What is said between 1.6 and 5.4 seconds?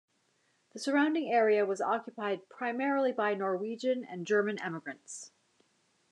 was occupied primarily by Norwegian and German emigrants.